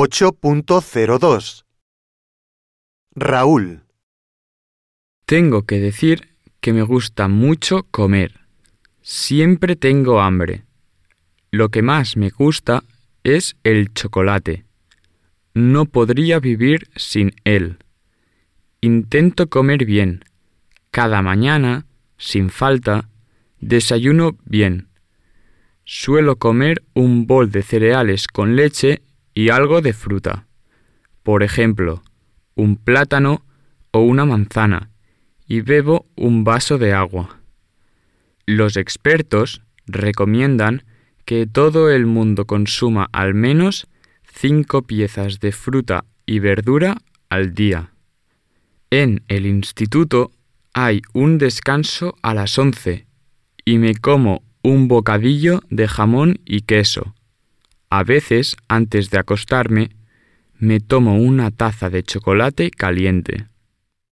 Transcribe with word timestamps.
8.02 0.00 1.64
Raúl, 3.16 3.82
Tengo 5.26 5.62
que 5.66 5.80
decir 5.80 6.28
que 6.60 6.72
me 6.72 6.82
gusta 6.82 7.26
mucho 7.26 7.82
comer. 7.90 8.38
Siempre 9.02 9.74
tengo 9.74 10.20
hambre. 10.20 10.62
Lo 11.50 11.70
que 11.70 11.82
más 11.82 12.16
me 12.16 12.30
gusta 12.30 12.84
es 13.24 13.56
el 13.64 13.92
chocolate. 13.92 14.64
No 15.52 15.86
podría 15.86 16.38
vivir 16.38 16.88
sin 16.94 17.34
él. 17.42 17.78
Intento 18.80 19.48
comer 19.48 19.84
bien. 19.84 20.24
Cada 20.92 21.22
mañana, 21.22 21.86
sin 22.18 22.50
falta, 22.50 23.08
desayuno 23.58 24.38
bien. 24.44 24.86
Suelo 25.84 26.36
comer 26.36 26.84
un 26.94 27.26
bol 27.26 27.50
de 27.50 27.62
cereales 27.62 28.28
con 28.28 28.54
leche 28.54 29.02
y 29.38 29.50
algo 29.50 29.82
de 29.82 29.92
fruta. 29.92 30.48
Por 31.22 31.44
ejemplo, 31.44 32.02
un 32.56 32.74
plátano 32.74 33.44
o 33.92 34.00
una 34.00 34.24
manzana 34.24 34.90
y 35.46 35.60
bebo 35.60 36.06
un 36.16 36.42
vaso 36.42 36.76
de 36.76 36.92
agua. 36.92 37.38
Los 38.46 38.76
expertos 38.76 39.62
recomiendan 39.86 40.82
que 41.24 41.46
todo 41.46 41.88
el 41.88 42.04
mundo 42.04 42.46
consuma 42.46 43.08
al 43.12 43.34
menos 43.34 43.86
cinco 44.24 44.82
piezas 44.82 45.38
de 45.38 45.52
fruta 45.52 46.04
y 46.26 46.40
verdura 46.40 46.96
al 47.28 47.54
día. 47.54 47.92
En 48.90 49.22
el 49.28 49.46
instituto 49.46 50.32
hay 50.72 51.00
un 51.12 51.38
descanso 51.38 52.16
a 52.22 52.34
las 52.34 52.58
11 52.58 53.06
y 53.64 53.78
me 53.78 53.94
como 53.94 54.42
un 54.62 54.88
bocadillo 54.88 55.62
de 55.70 55.86
jamón 55.86 56.40
y 56.44 56.62
queso. 56.62 57.14
A 57.90 58.04
veces, 58.04 58.56
antes 58.68 59.10
de 59.10 59.18
acostarme, 59.18 59.90
me 60.58 60.80
tomo 60.80 61.16
una 61.16 61.50
taza 61.50 61.88
de 61.88 62.02
chocolate 62.02 62.70
caliente. 62.70 63.46